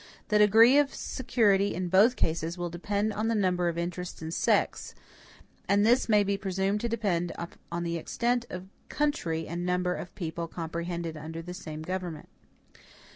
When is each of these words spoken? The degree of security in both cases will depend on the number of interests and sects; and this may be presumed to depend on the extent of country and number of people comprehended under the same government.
The 0.29 0.39
degree 0.39 0.79
of 0.79 0.95
security 0.95 1.75
in 1.75 1.87
both 1.87 2.15
cases 2.15 2.57
will 2.57 2.71
depend 2.71 3.13
on 3.13 3.27
the 3.27 3.35
number 3.35 3.69
of 3.69 3.77
interests 3.77 4.19
and 4.19 4.33
sects; 4.33 4.95
and 5.69 5.85
this 5.85 6.09
may 6.09 6.23
be 6.23 6.37
presumed 6.39 6.81
to 6.81 6.89
depend 6.89 7.31
on 7.71 7.83
the 7.83 7.97
extent 7.97 8.47
of 8.49 8.71
country 8.89 9.47
and 9.47 9.63
number 9.63 9.93
of 9.93 10.15
people 10.15 10.47
comprehended 10.47 11.17
under 11.17 11.43
the 11.43 11.53
same 11.53 11.83
government. 11.83 12.29